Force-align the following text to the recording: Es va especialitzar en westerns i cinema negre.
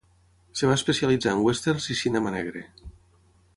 Es 0.55 0.63
va 0.69 0.77
especialitzar 0.79 1.35
en 1.37 1.45
westerns 1.49 1.89
i 1.97 2.01
cinema 2.01 2.35
negre. 2.39 2.67